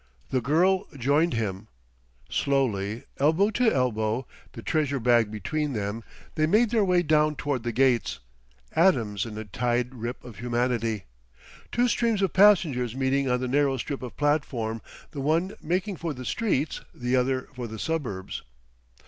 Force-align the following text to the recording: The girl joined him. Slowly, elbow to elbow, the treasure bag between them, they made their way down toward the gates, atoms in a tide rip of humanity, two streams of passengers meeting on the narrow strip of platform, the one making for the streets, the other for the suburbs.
The 0.31 0.41
girl 0.41 0.87
joined 0.97 1.35
him. 1.35 1.67
Slowly, 2.27 3.03
elbow 3.19 3.51
to 3.51 3.71
elbow, 3.71 4.25
the 4.53 4.63
treasure 4.63 4.99
bag 4.99 5.29
between 5.29 5.73
them, 5.73 6.03
they 6.33 6.47
made 6.47 6.71
their 6.71 6.83
way 6.83 7.03
down 7.03 7.35
toward 7.35 7.61
the 7.61 7.71
gates, 7.71 8.17
atoms 8.75 9.27
in 9.27 9.37
a 9.37 9.45
tide 9.45 9.93
rip 9.93 10.23
of 10.23 10.37
humanity, 10.37 11.03
two 11.71 11.87
streams 11.87 12.23
of 12.23 12.33
passengers 12.33 12.95
meeting 12.95 13.29
on 13.29 13.41
the 13.41 13.47
narrow 13.47 13.77
strip 13.77 14.01
of 14.01 14.17
platform, 14.17 14.81
the 15.11 15.21
one 15.21 15.53
making 15.61 15.97
for 15.97 16.15
the 16.15 16.25
streets, 16.25 16.81
the 16.95 17.15
other 17.15 17.47
for 17.53 17.67
the 17.67 17.77
suburbs. 17.77 18.41